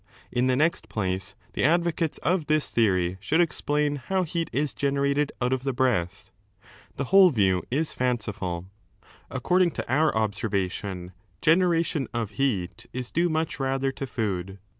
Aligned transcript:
In 0.31 0.47
the 0.47 0.55
next 0.55 0.89
place, 0.89 1.35
the 1.53 1.63
advocates 1.63 2.17
of 2.23 2.47
this 2.47 2.71
theory 2.71 3.17
should 3.19 3.39
explain 3.39 3.97
how 3.97 4.23
heat 4.23 4.49
is 4.51 4.73
generated 4.73 5.31
out 5.39 5.53
of 5.53 5.61
the 5.61 5.73
breath. 5.73 6.31
The 6.95 7.03
whole 7.03 7.29
view 7.29 7.61
is 7.69 7.93
fancifuL 7.93 8.65
According 9.29 9.69
to 9.73 9.87
our 9.87 10.11
observation 10.17 11.11
generation 11.39 12.07
of 12.15 12.31
heat 12.31 12.87
is 12.91 13.11
due 13.11 13.29
much 13.29 13.59
rather 13.59 13.91
to 13.91 14.07
food. 14.07 14.57